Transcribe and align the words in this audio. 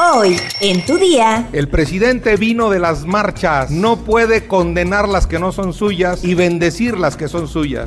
Hoy, 0.00 0.36
en 0.60 0.86
tu 0.86 0.96
día, 0.96 1.48
El 1.52 1.68
presidente 1.68 2.36
vino 2.36 2.70
de 2.70 2.78
las 2.78 3.04
marchas, 3.04 3.70
no 3.70 3.96
puede 3.96 4.46
condenar 4.46 5.08
las 5.08 5.26
que 5.26 5.40
no 5.40 5.50
son 5.50 5.72
suyas 5.72 6.22
y 6.22 6.34
bendecir 6.34 6.96
las 6.96 7.16
que 7.16 7.26
son 7.26 7.48
suyas. 7.48 7.84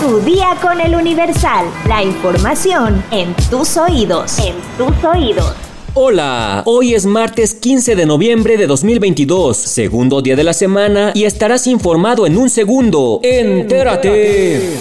tu 0.00 0.20
día 0.20 0.56
con 0.60 0.80
el 0.80 0.94
Universal. 0.94 1.66
La 1.88 2.02
información 2.02 3.02
en 3.10 3.34
tus 3.50 3.76
oídos. 3.76 4.38
En 4.38 4.54
tus 4.76 5.04
oídos. 5.04 5.52
Hola, 5.94 6.62
hoy 6.66 6.94
es 6.94 7.06
martes 7.06 7.54
15 7.54 7.96
de 7.96 8.06
noviembre 8.06 8.56
de 8.56 8.66
2022, 8.66 9.56
segundo 9.56 10.22
día 10.22 10.36
de 10.36 10.44
la 10.44 10.54
semana 10.54 11.12
y 11.14 11.24
estarás 11.24 11.66
informado 11.66 12.26
en 12.26 12.36
un 12.36 12.50
segundo. 12.50 13.20
¡Entérate! 13.22 14.78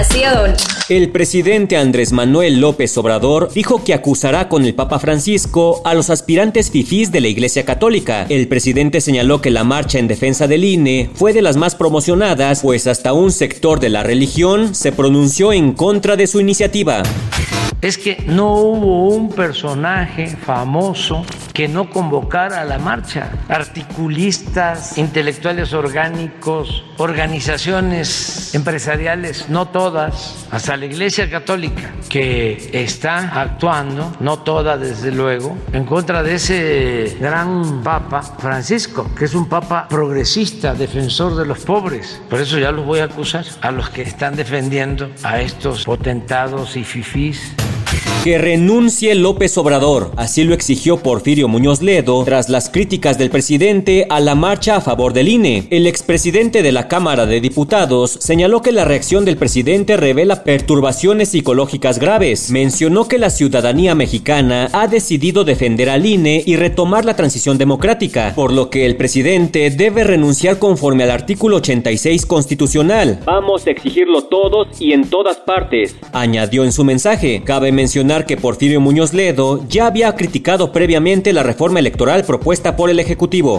Nación. 0.00 0.54
El 0.88 1.10
presidente 1.10 1.76
Andrés 1.76 2.10
Manuel 2.12 2.58
López 2.58 2.96
Obrador 2.96 3.52
dijo 3.52 3.84
que 3.84 3.92
acusará 3.92 4.48
con 4.48 4.64
el 4.64 4.74
Papa 4.74 4.98
Francisco 4.98 5.82
a 5.84 5.92
los 5.92 6.08
aspirantes 6.08 6.70
fifís 6.70 7.12
de 7.12 7.20
la 7.20 7.28
Iglesia 7.28 7.66
Católica. 7.66 8.24
El 8.30 8.48
presidente 8.48 9.02
señaló 9.02 9.42
que 9.42 9.50
la 9.50 9.62
marcha 9.62 9.98
en 9.98 10.08
defensa 10.08 10.46
del 10.46 10.64
INE 10.64 11.10
fue 11.12 11.34
de 11.34 11.42
las 11.42 11.58
más 11.58 11.74
promocionadas, 11.74 12.62
pues 12.62 12.86
hasta 12.86 13.12
un 13.12 13.30
sector 13.30 13.78
de 13.78 13.90
la 13.90 14.02
religión 14.02 14.74
se 14.74 14.90
pronunció 14.90 15.52
en 15.52 15.74
contra 15.74 16.16
de 16.16 16.26
su 16.26 16.40
iniciativa 16.40 17.02
es 17.82 17.96
que 17.96 18.22
no 18.26 18.56
hubo 18.56 19.08
un 19.08 19.30
personaje 19.30 20.26
famoso 20.26 21.24
que 21.52 21.68
no 21.68 21.90
convocara 21.90 22.60
a 22.60 22.64
la 22.64 22.78
marcha. 22.78 23.30
Articulistas, 23.48 24.98
intelectuales 24.98 25.72
orgánicos, 25.72 26.84
organizaciones 26.98 28.54
empresariales, 28.54 29.48
no 29.48 29.68
todas, 29.68 30.46
hasta 30.50 30.76
la 30.76 30.86
Iglesia 30.86 31.30
Católica, 31.30 31.92
que 32.08 32.70
está 32.72 33.40
actuando, 33.40 34.12
no 34.20 34.40
toda 34.40 34.76
desde 34.76 35.10
luego, 35.10 35.56
en 35.72 35.84
contra 35.84 36.22
de 36.22 36.34
ese 36.34 37.16
gran 37.20 37.82
Papa 37.82 38.22
Francisco, 38.22 39.10
que 39.16 39.24
es 39.24 39.34
un 39.34 39.48
Papa 39.48 39.88
progresista, 39.88 40.74
defensor 40.74 41.36
de 41.36 41.46
los 41.46 41.60
pobres. 41.60 42.20
Por 42.28 42.40
eso 42.40 42.58
ya 42.58 42.70
los 42.70 42.84
voy 42.84 43.00
a 43.00 43.04
acusar 43.04 43.44
a 43.60 43.70
los 43.70 43.90
que 43.90 44.02
están 44.02 44.36
defendiendo 44.36 45.10
a 45.22 45.40
estos 45.40 45.84
potentados 45.84 46.76
y 46.76 46.84
fifís. 46.84 47.54
Que 48.22 48.36
renuncie 48.36 49.14
López 49.14 49.56
Obrador, 49.56 50.10
así 50.16 50.44
lo 50.44 50.52
exigió 50.52 50.98
Porfirio 50.98 51.48
Muñoz 51.48 51.80
Ledo 51.80 52.22
tras 52.22 52.50
las 52.50 52.68
críticas 52.68 53.16
del 53.16 53.30
presidente 53.30 54.06
a 54.10 54.20
la 54.20 54.34
marcha 54.34 54.76
a 54.76 54.82
favor 54.82 55.14
del 55.14 55.28
INE. 55.28 55.66
El 55.70 55.86
expresidente 55.86 56.62
de 56.62 56.70
la 56.70 56.86
Cámara 56.86 57.24
de 57.24 57.40
Diputados 57.40 58.10
señaló 58.20 58.60
que 58.60 58.72
la 58.72 58.84
reacción 58.84 59.24
del 59.24 59.38
presidente 59.38 59.96
revela 59.96 60.44
perturbaciones 60.44 61.30
psicológicas 61.30 61.98
graves. 61.98 62.50
Mencionó 62.50 63.08
que 63.08 63.16
la 63.16 63.30
ciudadanía 63.30 63.94
mexicana 63.94 64.68
ha 64.74 64.86
decidido 64.86 65.44
defender 65.44 65.88
al 65.88 66.04
INE 66.04 66.42
y 66.44 66.56
retomar 66.56 67.06
la 67.06 67.16
transición 67.16 67.56
democrática, 67.56 68.34
por 68.36 68.52
lo 68.52 68.68
que 68.68 68.84
el 68.84 68.96
presidente 68.96 69.70
debe 69.70 70.04
renunciar 70.04 70.58
conforme 70.58 71.04
al 71.04 71.10
artículo 71.10 71.56
86 71.56 72.26
constitucional. 72.26 73.20
Vamos 73.24 73.66
a 73.66 73.70
exigirlo 73.70 74.24
todos 74.24 74.78
y 74.78 74.92
en 74.92 75.08
todas 75.08 75.38
partes, 75.38 75.96
añadió 76.12 76.64
en 76.64 76.72
su 76.72 76.84
mensaje. 76.84 77.40
Cabe 77.46 77.72
mencionar 77.72 78.09
que 78.10 78.36
Porfirio 78.36 78.80
Muñoz 78.80 79.12
Ledo 79.12 79.64
ya 79.68 79.86
había 79.86 80.16
criticado 80.16 80.72
previamente 80.72 81.32
la 81.32 81.44
reforma 81.44 81.78
electoral 81.78 82.24
propuesta 82.24 82.74
por 82.74 82.90
el 82.90 82.98
Ejecutivo. 82.98 83.58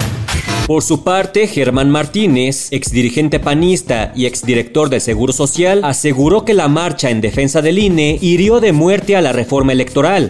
Por 0.68 0.84
su 0.84 1.06
parte, 1.06 1.48
Germán 1.48 1.90
Martínez, 1.90 2.68
exdirigente 2.72 3.40
panista 3.40 4.12
y 4.14 4.26
exdirector 4.26 4.90
del 4.90 5.00
Seguro 5.00 5.32
Social, 5.32 5.82
aseguró 5.86 6.44
que 6.44 6.54
la 6.54 6.68
marcha 6.68 7.10
en 7.10 7.22
defensa 7.22 7.62
del 7.62 7.80
INE 7.80 8.20
hirió 8.22 8.60
de 8.60 8.74
muerte 8.74 9.16
a 9.16 9.22
la 9.22 9.32
reforma 9.32 9.72
electoral. 9.72 10.30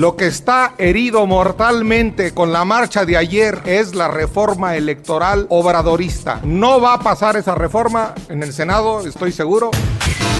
Lo 0.00 0.16
que 0.16 0.26
está 0.26 0.74
herido 0.78 1.26
mortalmente 1.26 2.32
con 2.32 2.52
la 2.52 2.64
marcha 2.64 3.04
de 3.04 3.16
ayer 3.16 3.60
es 3.66 3.94
la 3.94 4.08
reforma 4.08 4.76
electoral 4.76 5.46
obradorista. 5.50 6.40
No 6.44 6.80
va 6.80 6.94
a 6.94 7.00
pasar 7.00 7.36
esa 7.36 7.54
reforma 7.54 8.14
en 8.28 8.42
el 8.42 8.52
Senado, 8.52 9.06
estoy 9.06 9.32
seguro. 9.32 9.70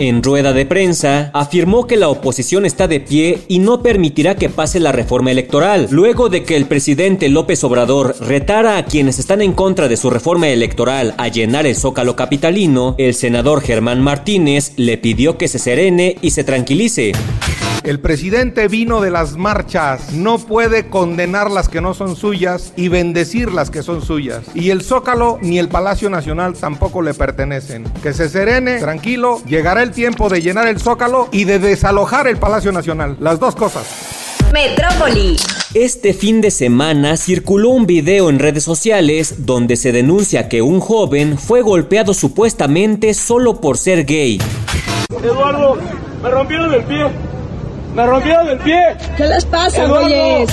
En 0.00 0.22
rueda 0.22 0.52
de 0.52 0.66
prensa, 0.66 1.30
afirmó 1.32 1.86
que 1.86 1.96
la 1.96 2.08
oposición 2.08 2.64
está 2.64 2.88
de 2.88 2.98
pie 2.98 3.42
y 3.46 3.60
no 3.60 3.82
permitirá 3.82 4.34
que 4.34 4.48
pase 4.48 4.80
la 4.80 4.90
reforma 4.90 5.30
electoral, 5.30 5.86
luego 5.90 6.28
de 6.28 6.42
que 6.42 6.56
el 6.56 6.64
presidente 6.64 7.28
López 7.28 7.62
Obrador 7.62 8.16
retara 8.20 8.78
a 8.78 8.84
quienes 8.84 9.18
están 9.18 9.42
en 9.42 9.52
contra 9.52 9.86
de 9.86 9.96
su 9.96 10.10
reforma 10.10 10.48
electoral 10.48 11.14
a 11.18 11.28
llenar 11.28 11.66
el 11.66 11.76
zócalo 11.76 12.16
capitalino, 12.16 12.96
el 12.98 13.14
senador 13.14 13.60
Germán 13.60 14.02
Martínez 14.02 14.72
le 14.76 14.98
pidió 14.98 15.38
que 15.38 15.46
se 15.46 15.60
serene 15.60 16.16
y 16.20 16.30
se 16.30 16.42
tranquilice. 16.42 17.12
El 17.84 17.98
presidente 17.98 18.68
vino 18.68 19.00
de 19.00 19.10
las 19.10 19.36
marchas, 19.36 20.12
no 20.12 20.38
puede 20.38 20.86
condenar 20.86 21.50
las 21.50 21.68
que 21.68 21.80
no 21.80 21.94
son 21.94 22.14
suyas 22.14 22.72
y 22.76 22.86
bendecir 22.86 23.52
las 23.52 23.70
que 23.70 23.82
son 23.82 24.02
suyas. 24.02 24.42
Y 24.54 24.70
el 24.70 24.82
Zócalo 24.82 25.38
ni 25.42 25.58
el 25.58 25.68
Palacio 25.68 26.08
Nacional 26.08 26.54
tampoco 26.54 27.02
le 27.02 27.12
pertenecen. 27.12 27.84
Que 28.00 28.12
se 28.12 28.28
serene, 28.28 28.78
tranquilo, 28.78 29.42
llegará 29.46 29.82
el 29.82 29.90
tiempo 29.90 30.28
de 30.28 30.42
llenar 30.42 30.68
el 30.68 30.78
Zócalo 30.78 31.28
y 31.32 31.42
de 31.42 31.58
desalojar 31.58 32.28
el 32.28 32.36
Palacio 32.36 32.70
Nacional. 32.70 33.16
Las 33.18 33.40
dos 33.40 33.56
cosas. 33.56 33.84
Metrópoli. 34.52 35.36
Este 35.74 36.14
fin 36.14 36.40
de 36.40 36.52
semana 36.52 37.16
circuló 37.16 37.70
un 37.70 37.86
video 37.86 38.30
en 38.30 38.38
redes 38.38 38.62
sociales 38.62 39.46
donde 39.46 39.74
se 39.74 39.90
denuncia 39.90 40.48
que 40.48 40.62
un 40.62 40.78
joven 40.78 41.36
fue 41.36 41.62
golpeado 41.62 42.14
supuestamente 42.14 43.12
solo 43.14 43.60
por 43.60 43.76
ser 43.76 44.04
gay. 44.04 44.38
Eduardo, 45.20 45.78
me 46.22 46.30
rompieron 46.30 46.72
el 46.74 46.84
pie. 46.84 47.31
¡Me 47.94 48.06
rompieron 48.06 48.48
el 48.48 48.58
pie! 48.58 48.96
¿Qué 49.16 49.26
les 49.26 49.44
pasa, 49.44 49.86
güeyes? 49.86 50.50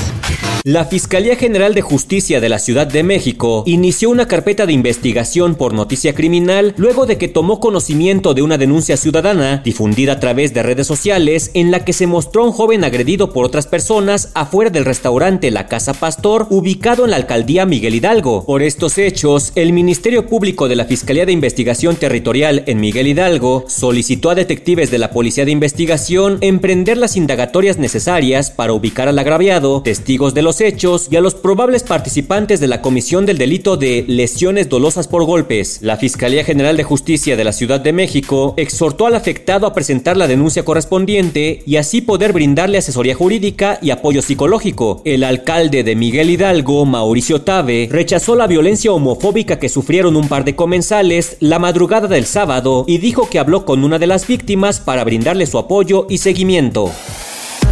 La 0.66 0.84
Fiscalía 0.84 1.38
General 1.38 1.74
de 1.74 1.82
Justicia 1.82 2.42
de 2.42 2.50
la 2.50 2.60
Ciudad 2.60 2.86
de 2.86 3.02
México 3.02 3.64
inició 3.66 4.10
una 4.10 4.28
carpeta 4.28 4.66
de 4.66 4.74
investigación 4.74 5.56
por 5.56 5.74
noticia 5.74 6.14
criminal 6.14 6.74
luego 6.76 7.06
de 7.06 7.18
que 7.18 7.30
tomó 7.30 7.62
conocimiento 7.62 8.34
de 8.34 8.42
una 8.42 8.58
denuncia 8.58 8.98
ciudadana 8.98 9.62
difundida 9.64 10.14
a 10.14 10.20
través 10.20 10.54
de 10.54 10.62
redes 10.62 10.86
sociales 10.86 11.52
en 11.54 11.72
la 11.72 11.86
que 11.86 11.94
se 11.94 12.08
mostró 12.08 12.44
un 12.44 12.52
joven 12.52 12.84
agredido 12.84 13.32
por 13.32 13.46
otras 13.46 13.68
personas 13.68 14.32
afuera 14.34 14.70
del 14.70 14.84
restaurante 14.84 15.50
La 15.50 15.68
Casa 15.68 15.94
Pastor 15.94 16.48
ubicado 16.50 17.06
en 17.06 17.12
la 17.12 17.16
alcaldía 17.16 17.66
Miguel 17.66 17.96
Hidalgo. 17.96 18.44
Por 18.46 18.62
estos 18.62 18.98
hechos, 18.98 19.54
el 19.56 19.72
Ministerio 19.72 20.28
Público 20.28 20.68
de 20.68 20.76
la 20.76 20.84
Fiscalía 20.84 21.26
de 21.26 21.32
Investigación 21.32 21.96
Territorial 21.96 22.64
en 22.68 22.82
Miguel 22.82 23.08
Hidalgo 23.08 23.64
solicitó 23.70 24.30
a 24.30 24.36
detectives 24.36 24.92
de 24.92 24.98
la 24.98 25.12
Policía 25.12 25.46
de 25.46 25.52
Investigación 25.52 26.38
emprender 26.42 26.98
las 26.98 27.16
indagatorias 27.16 27.78
necesarias 27.78 28.52
para 28.52 28.74
ubicar 28.74 29.08
al 29.08 29.20
agraviado, 29.20 29.84
testigos 29.84 30.34
de 30.34 30.42
los 30.42 30.49
hechos 30.60 31.08
y 31.12 31.16
a 31.16 31.22
los 31.22 31.36
probables 31.36 31.84
participantes 31.84 32.60
de 32.60 32.68
la 32.68 32.82
comisión 32.82 33.26
del 33.26 33.38
delito 33.38 33.78
de 33.78 34.04
lesiones 34.08 34.68
dolosas 34.68 35.08
por 35.08 35.24
golpes. 35.24 35.80
La 35.82 35.98
Fiscalía 35.98 36.44
General 36.44 36.76
de 36.76 36.84
Justicia 36.84 37.38
de 37.38 37.44
la 37.44 37.54
Ciudad 37.54 37.80
de 37.80 37.94
México 37.94 38.56
exhortó 38.58 39.06
al 39.06 39.16
afectado 39.16 39.68
a 39.68 39.74
presentar 39.74 40.18
la 40.18 40.28
denuncia 40.28 40.66
correspondiente 40.66 41.62
y 41.66 41.76
así 41.76 42.02
poder 42.02 42.34
brindarle 42.34 42.80
asesoría 42.80 43.16
jurídica 43.16 43.80
y 43.82 43.92
apoyo 43.92 44.22
psicológico. 44.22 45.02
El 45.06 45.24
alcalde 45.24 45.84
de 45.84 45.96
Miguel 45.96 46.30
Hidalgo, 46.30 46.86
Mauricio 46.86 47.42
Tabe, 47.42 47.88
rechazó 47.92 48.36
la 48.36 48.48
violencia 48.48 48.92
homofóbica 48.92 49.60
que 49.60 49.70
sufrieron 49.70 50.16
un 50.16 50.28
par 50.28 50.44
de 50.44 50.56
comensales 50.56 51.38
la 51.40 51.60
madrugada 51.60 52.08
del 52.08 52.26
sábado 52.26 52.86
y 52.88 52.98
dijo 52.98 53.30
que 53.30 53.40
habló 53.40 53.66
con 53.66 53.84
una 53.84 54.00
de 54.00 54.08
las 54.08 54.28
víctimas 54.28 54.80
para 54.80 55.04
brindarle 55.04 55.46
su 55.46 55.58
apoyo 55.58 56.08
y 56.10 56.18
seguimiento. 56.18 56.92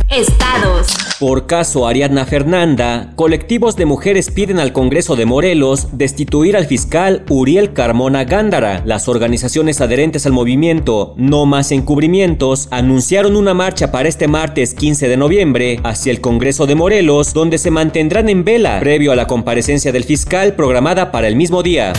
Estados. 0.10 1.07
Por 1.20 1.48
caso 1.48 1.88
Ariadna 1.88 2.28
Fernanda, 2.28 3.12
colectivos 3.16 3.76
de 3.76 3.88
mujeres 3.88 4.30
piden 4.30 4.60
al 4.60 4.72
Congreso 4.72 5.16
de 5.16 5.26
Morelos 5.26 5.88
destituir 5.98 6.56
al 6.56 6.68
fiscal 6.68 7.26
Uriel 7.28 7.74
Carmona 7.74 8.24
Gándara. 8.24 8.84
Las 8.86 9.08
organizaciones 9.08 9.82
adherentes 9.82 10.28
al 10.28 10.34
movimiento 10.34 11.16
No 11.18 11.48
Más 11.48 11.72
Encubrimientos 11.72 12.68
anunciaron 12.70 13.36
una 13.36 13.56
marcha 13.56 13.92
para 13.92 14.08
este 14.08 14.28
martes 14.28 14.76
15 14.76 15.08
de 15.08 15.18
noviembre 15.18 15.80
hacia 15.84 16.12
el 16.12 16.22
Congreso 16.22 16.68
de 16.68 16.76
Morelos, 16.76 17.34
donde 17.34 17.58
se 17.58 17.72
mantendrán 17.72 18.30
en 18.30 18.44
vela 18.44 18.80
previo 18.80 19.12
a 19.12 19.16
la 19.16 19.26
comparecencia 19.26 19.92
del 19.92 20.04
fiscal 20.04 20.54
programada 20.54 21.12
para 21.12 21.28
el 21.28 21.36
mismo 21.36 21.64
día. 21.64 21.94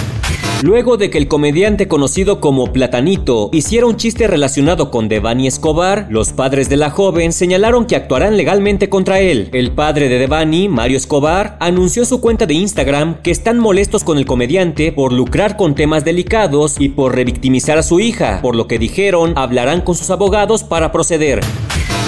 Luego 0.62 0.96
de 0.96 1.08
que 1.08 1.18
el 1.18 1.28
comediante 1.28 1.86
conocido 1.86 2.40
como 2.40 2.72
Platanito 2.72 3.48
hiciera 3.52 3.86
un 3.86 3.96
chiste 3.96 4.26
relacionado 4.26 4.90
con 4.90 5.08
Devani 5.08 5.46
Escobar, 5.46 6.08
los 6.10 6.32
padres 6.32 6.68
de 6.68 6.76
la 6.76 6.90
joven 6.90 7.32
señalaron 7.32 7.86
que 7.86 7.94
actuarán 7.94 8.36
legalmente 8.36 8.88
contra 8.88 9.20
él. 9.20 9.50
El 9.52 9.70
padre 9.70 10.08
de 10.08 10.18
Devani, 10.18 10.68
Mario 10.68 10.96
Escobar, 10.96 11.56
anunció 11.60 12.04
su 12.04 12.20
cuenta 12.20 12.44
de 12.44 12.54
Instagram 12.54 13.22
que 13.22 13.30
están 13.30 13.60
molestos 13.60 14.02
con 14.02 14.18
el 14.18 14.26
comediante 14.26 14.90
por 14.90 15.12
lucrar 15.12 15.56
con 15.56 15.76
temas 15.76 16.04
delicados 16.04 16.74
y 16.80 16.88
por 16.88 17.14
revictimizar 17.14 17.78
a 17.78 17.84
su 17.84 18.00
hija, 18.00 18.40
por 18.42 18.56
lo 18.56 18.66
que 18.66 18.80
dijeron 18.80 19.34
hablarán 19.36 19.82
con 19.82 19.94
sus 19.94 20.10
abogados 20.10 20.64
para 20.64 20.90
proceder. 20.90 21.38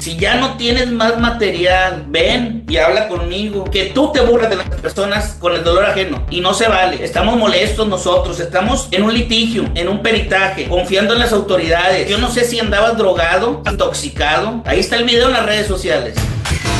Si 0.00 0.16
ya 0.16 0.36
no 0.36 0.56
tienes 0.56 0.90
más 0.90 1.20
material, 1.20 2.06
ven 2.08 2.64
y 2.66 2.78
habla 2.78 3.06
conmigo. 3.06 3.64
Que 3.64 3.86
tú 3.86 4.10
te 4.12 4.22
burlas 4.22 4.48
de 4.48 4.56
las 4.56 4.66
personas 4.68 5.36
con 5.38 5.54
el 5.54 5.62
dolor 5.62 5.84
ajeno. 5.84 6.24
Y 6.30 6.40
no 6.40 6.54
se 6.54 6.68
vale. 6.68 7.04
Estamos 7.04 7.36
molestos 7.36 7.86
nosotros. 7.86 8.40
Estamos 8.40 8.88
en 8.92 9.02
un 9.02 9.12
litigio, 9.12 9.70
en 9.74 9.88
un 9.88 10.00
peritaje, 10.00 10.68
confiando 10.68 11.12
en 11.12 11.20
las 11.20 11.34
autoridades. 11.34 12.08
Yo 12.08 12.16
no 12.16 12.30
sé 12.30 12.44
si 12.44 12.58
andabas 12.58 12.96
drogado, 12.96 13.62
intoxicado. 13.70 14.62
Ahí 14.64 14.80
está 14.80 14.96
el 14.96 15.04
video 15.04 15.26
en 15.26 15.34
las 15.34 15.44
redes 15.44 15.66
sociales. 15.66 16.16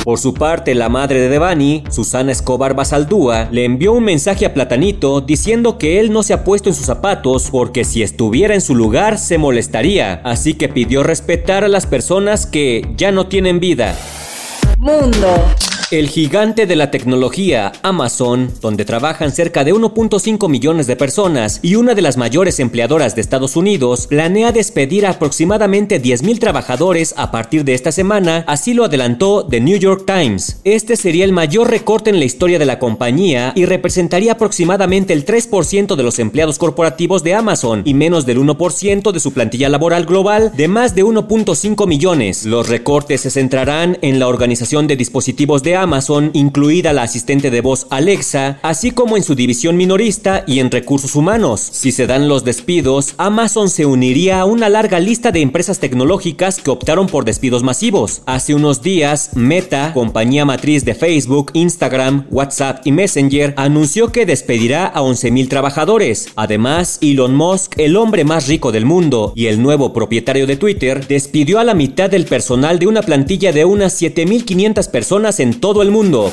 Por 0.05 0.19
su 0.19 0.33
parte, 0.33 0.75
la 0.75 0.89
madre 0.89 1.21
de 1.21 1.29
Devani, 1.29 1.85
Susana 1.91 2.33
Escobar 2.33 2.75
Basaldúa, 2.75 3.49
le 3.51 3.67
envió 3.67 3.93
un 3.93 4.05
mensaje 4.05 4.47
a 4.47 4.55
Platanito 4.55 5.21
diciendo 5.21 5.77
que 5.77 6.01
él 6.01 6.11
no 6.11 6.23
se 6.23 6.33
ha 6.33 6.43
puesto 6.43 6.71
en 6.71 6.75
sus 6.75 6.87
zapatos 6.87 7.49
porque 7.51 7.85
si 7.85 8.03
estuviera 8.03 8.55
en 8.55 8.63
su 8.63 8.75
lugar 8.75 9.19
se 9.19 9.37
molestaría, 9.37 10.23
así 10.25 10.55
que 10.55 10.69
pidió 10.69 11.03
respetar 11.03 11.65
a 11.65 11.69
las 11.69 11.87
personas 11.87 12.47
que 12.47 12.89
ya 12.97 13.13
no 13.13 13.27
tienen 13.27 13.61
vida. 13.61 13.95
Mundo. 14.79 15.45
El 15.91 16.09
gigante 16.09 16.67
de 16.67 16.77
la 16.77 16.93
tecnología, 16.93 17.73
Amazon, 17.83 18.49
donde 18.61 18.85
trabajan 18.85 19.33
cerca 19.33 19.65
de 19.65 19.75
1.5 19.75 20.49
millones 20.49 20.87
de 20.87 20.95
personas 20.95 21.59
y 21.65 21.75
una 21.75 21.97
de 21.97 22.01
las 22.03 22.17
mayores 22.17 22.61
empleadoras 22.61 23.17
de 23.17 23.21
Estados 23.21 23.57
Unidos, 23.57 24.07
planea 24.07 24.53
despedir 24.53 25.05
a 25.05 25.11
aproximadamente 25.11 26.01
10.000 26.01 26.39
trabajadores 26.39 27.13
a 27.17 27.33
partir 27.33 27.65
de 27.65 27.75
esta 27.75 27.91
semana, 27.91 28.45
así 28.47 28.73
lo 28.73 28.85
adelantó 28.85 29.45
The 29.51 29.61
New 29.61 29.79
York 29.79 30.05
Times. 30.07 30.61
Este 30.63 30.95
sería 30.95 31.25
el 31.25 31.33
mayor 31.33 31.69
recorte 31.69 32.11
en 32.11 32.21
la 32.21 32.25
historia 32.25 32.61
de 32.61 32.67
la 32.67 32.79
compañía 32.79 33.53
y 33.57 33.65
representaría 33.65 34.35
aproximadamente 34.35 35.13
el 35.13 35.27
3% 35.27 35.97
de 35.97 36.03
los 36.05 36.21
empleados 36.21 36.59
corporativos 36.59 37.25
de 37.25 37.35
Amazon 37.35 37.83
y 37.85 37.95
menos 37.95 38.27
del 38.27 38.39
1% 38.39 39.11
de 39.11 39.19
su 39.19 39.33
plantilla 39.33 39.69
laboral 39.69 40.07
global 40.07 40.53
de 40.55 40.69
más 40.69 40.95
de 40.95 41.05
1.5 41.05 41.89
millones. 41.89 42.47
Los 42.47 42.69
recortes 42.69 43.23
se 43.23 43.31
centrarán 43.31 43.99
en 44.03 44.21
la 44.21 44.29
organización 44.29 44.87
de 44.87 44.95
dispositivos 44.95 45.65
de 45.65 45.80
Amazon, 45.83 46.31
incluida 46.35 46.93
la 46.93 47.03
asistente 47.03 47.51
de 47.51 47.61
voz 47.61 47.87
Alexa, 47.91 48.59
así 48.63 48.91
como 48.91 49.17
en 49.17 49.23
su 49.23 49.35
división 49.35 49.77
minorista 49.77 50.45
y 50.47 50.59
en 50.59 50.71
recursos 50.71 51.15
humanos. 51.17 51.61
Si 51.61 51.93
se 51.93 52.07
dan 52.07 52.29
los 52.29 52.45
despidos, 52.45 53.15
Amazon 53.17 53.69
se 53.69 53.87
uniría 53.87 54.41
a 54.41 54.45
una 54.45 54.69
larga 54.69 55.01
lista 55.01 55.33
de 55.33 55.41
empresas 55.41 55.79
tecnológicas 55.79 56.61
que 56.61 56.71
optaron 56.71 57.07
por 57.07 57.25
despidos 57.25 57.63
masivos. 57.63 58.23
Hace 58.27 58.55
unos 58.55 58.83
días, 58.83 59.31
Meta, 59.35 59.93
compañía 59.95 60.45
matriz 60.45 60.85
de 60.85 60.95
Facebook, 60.95 61.51
Instagram, 61.55 62.27
WhatsApp 62.31 62.87
y 62.87 62.93
Messenger, 62.93 63.55
anunció 63.57 64.13
que 64.13 64.27
despedirá 64.27 64.87
a 64.87 65.03
11.000 65.03 65.49
trabajadores. 65.49 66.29
Además, 66.37 66.99
Elon 67.01 67.35
Musk, 67.35 67.79
el 67.79 67.97
hombre 67.97 68.25
más 68.25 68.49
rico 68.49 68.73
del 68.73 68.85
mundo 68.85 69.33
y 69.35 69.47
el 69.47 69.63
nuevo 69.63 69.93
propietario 69.93 70.47
de 70.47 70.57
Twitter, 70.57 71.07
despidió 71.07 71.59
a 71.59 71.65
la 71.65 71.75
mitad 71.75 72.11
del 72.11 72.25
personal 72.25 72.79
de 72.79 72.87
una 72.87 73.03
plantilla 73.03 73.53
de 73.53 73.65
unas 73.65 74.01
7.500 74.01 74.91
personas 74.91 75.41
en 75.41 75.61
todo 75.61 75.70
el 75.83 75.91
mundo. 75.91 76.33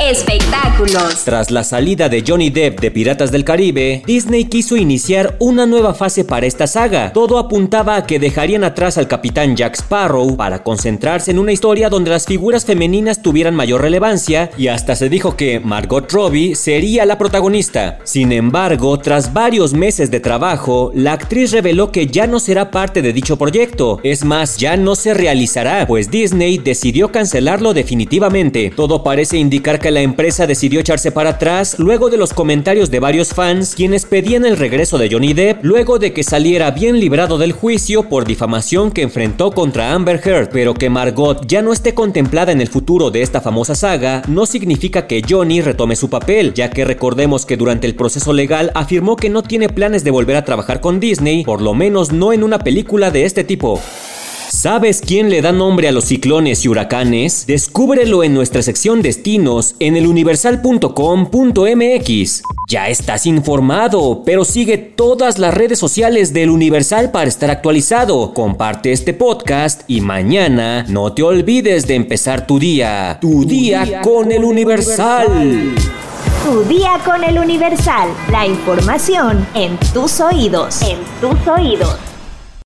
Espectáculos. 0.00 1.22
Tras 1.24 1.50
la 1.50 1.62
salida 1.64 2.08
de 2.08 2.24
Johnny 2.26 2.48
Depp 2.48 2.80
de 2.80 2.90
Piratas 2.90 3.30
del 3.30 3.44
Caribe, 3.44 4.02
Disney 4.06 4.46
quiso 4.46 4.76
iniciar 4.76 5.36
una 5.38 5.66
nueva 5.66 5.92
fase 5.92 6.24
para 6.24 6.46
esta 6.46 6.66
saga. 6.66 7.12
Todo 7.12 7.38
apuntaba 7.38 7.96
a 7.96 8.06
que 8.06 8.18
dejarían 8.18 8.64
atrás 8.64 8.96
al 8.96 9.06
capitán 9.06 9.54
Jack 9.54 9.74
Sparrow 9.74 10.34
para 10.36 10.62
concentrarse 10.62 11.30
en 11.30 11.38
una 11.38 11.52
historia 11.52 11.90
donde 11.90 12.10
las 12.10 12.24
figuras 12.24 12.64
femeninas 12.64 13.20
tuvieran 13.20 13.54
mayor 13.54 13.82
relevancia 13.82 14.50
y 14.56 14.68
hasta 14.68 14.96
se 14.96 15.10
dijo 15.10 15.36
que 15.36 15.60
Margot 15.60 16.10
Robbie 16.10 16.54
sería 16.54 17.04
la 17.04 17.18
protagonista. 17.18 17.98
Sin 18.04 18.32
embargo, 18.32 18.98
tras 18.98 19.34
varios 19.34 19.74
meses 19.74 20.10
de 20.10 20.20
trabajo, 20.20 20.90
la 20.94 21.12
actriz 21.12 21.52
reveló 21.52 21.92
que 21.92 22.06
ya 22.06 22.26
no 22.26 22.40
será 22.40 22.70
parte 22.70 23.02
de 23.02 23.12
dicho 23.12 23.36
proyecto. 23.36 24.00
Es 24.02 24.24
más, 24.24 24.56
ya 24.56 24.78
no 24.78 24.96
se 24.96 25.12
realizará, 25.12 25.86
pues 25.86 26.10
Disney 26.10 26.56
decidió 26.56 27.12
cancelarlo 27.12 27.74
definitivamente. 27.74 28.72
Todo 28.74 29.02
parece 29.02 29.36
indicar 29.36 29.81
que 29.82 29.90
la 29.90 30.00
empresa 30.00 30.46
decidió 30.46 30.80
echarse 30.80 31.10
para 31.10 31.30
atrás 31.30 31.76
luego 31.78 32.08
de 32.08 32.16
los 32.16 32.32
comentarios 32.32 32.90
de 32.90 33.00
varios 33.00 33.34
fans 33.34 33.74
quienes 33.74 34.06
pedían 34.06 34.46
el 34.46 34.56
regreso 34.56 34.96
de 34.96 35.10
Johnny 35.10 35.34
Depp 35.34 35.64
luego 35.64 35.98
de 35.98 36.12
que 36.12 36.22
saliera 36.22 36.70
bien 36.70 37.00
librado 37.00 37.36
del 37.36 37.52
juicio 37.52 38.08
por 38.08 38.24
difamación 38.24 38.92
que 38.92 39.02
enfrentó 39.02 39.50
contra 39.50 39.92
Amber 39.92 40.20
Heard, 40.24 40.50
pero 40.50 40.72
que 40.72 40.88
Margot 40.88 41.44
ya 41.46 41.62
no 41.62 41.72
esté 41.72 41.94
contemplada 41.94 42.52
en 42.52 42.60
el 42.60 42.68
futuro 42.68 43.10
de 43.10 43.22
esta 43.22 43.40
famosa 43.40 43.74
saga 43.74 44.22
no 44.28 44.46
significa 44.46 45.08
que 45.08 45.22
Johnny 45.28 45.60
retome 45.60 45.96
su 45.96 46.08
papel, 46.08 46.54
ya 46.54 46.70
que 46.70 46.84
recordemos 46.84 47.44
que 47.44 47.56
durante 47.56 47.88
el 47.88 47.96
proceso 47.96 48.32
legal 48.32 48.70
afirmó 48.74 49.16
que 49.16 49.30
no 49.30 49.42
tiene 49.42 49.68
planes 49.68 50.04
de 50.04 50.12
volver 50.12 50.36
a 50.36 50.44
trabajar 50.44 50.80
con 50.80 51.00
Disney, 51.00 51.42
por 51.44 51.60
lo 51.60 51.74
menos 51.74 52.12
no 52.12 52.32
en 52.32 52.44
una 52.44 52.60
película 52.60 53.10
de 53.10 53.24
este 53.24 53.42
tipo. 53.42 53.80
¿Sabes 54.54 55.00
quién 55.00 55.30
le 55.30 55.40
da 55.40 55.50
nombre 55.50 55.88
a 55.88 55.92
los 55.92 56.04
ciclones 56.04 56.66
y 56.66 56.68
huracanes? 56.68 57.46
Descúbrelo 57.46 58.22
en 58.22 58.34
nuestra 58.34 58.60
sección 58.60 59.00
Destinos 59.00 59.76
en 59.78 59.96
eluniversal.com.mx. 59.96 62.42
Ya 62.68 62.90
estás 62.90 63.24
informado, 63.24 64.20
pero 64.26 64.44
sigue 64.44 64.76
todas 64.76 65.38
las 65.38 65.54
redes 65.54 65.78
sociales 65.78 66.34
del 66.34 66.50
Universal 66.50 67.10
para 67.10 67.28
estar 67.28 67.50
actualizado. 67.50 68.34
Comparte 68.34 68.92
este 68.92 69.14
podcast 69.14 69.84
y 69.88 70.02
mañana 70.02 70.84
no 70.86 71.14
te 71.14 71.22
olvides 71.22 71.86
de 71.86 71.94
empezar 71.94 72.46
tu 72.46 72.58
día. 72.58 73.16
Tu, 73.22 73.46
día, 73.46 74.02
con 74.02 74.32
el 74.32 74.44
Universal. 74.44 75.74
Tu 76.44 76.62
día 76.64 77.00
con 77.06 77.24
el 77.24 77.38
Universal. 77.38 78.10
La 78.30 78.46
información 78.46 79.48
en 79.54 79.78
tus 79.94 80.20
oídos. 80.20 80.82
En 80.82 80.98
tus 81.22 81.48
oídos. 81.48 82.11